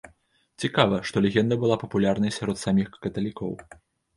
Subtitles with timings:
[0.63, 3.53] Цікава, што легенда была папулярнай сярод саміх каталікоў.